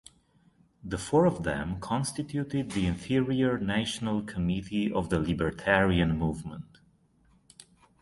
The 0.83 0.97
four 0.97 1.27
of 1.27 1.43
them 1.43 1.79
constituted 1.79 2.71
the 2.71 2.87
interior 2.87 3.59
national 3.59 4.23
committee 4.23 4.91
of 4.91 5.11
the 5.11 5.19
Libertarian 5.19 6.17
Movement. 6.17 6.79